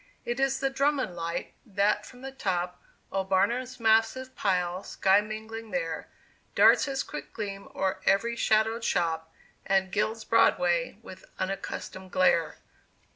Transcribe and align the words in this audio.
It 0.25 0.39
is 0.39 0.59
the 0.59 0.71
Drummond 0.71 1.15
Light, 1.15 1.53
that 1.63 2.07
from 2.07 2.21
the 2.21 2.31
top 2.31 2.81
Of 3.11 3.29
Barnum's 3.29 3.79
massive 3.79 4.35
pile, 4.35 4.81
sky 4.83 5.21
mingling 5.21 5.69
there, 5.69 6.07
Darts 6.55 6.87
its 6.87 7.03
quick 7.03 7.31
gleam 7.33 7.67
o'er 7.75 7.99
every 8.07 8.35
shadowed 8.35 8.83
shop, 8.83 9.31
And 9.63 9.91
gilds 9.91 10.23
Broadway 10.25 10.97
with 11.03 11.25
unaccustomed 11.37 12.09
glare. 12.11 12.57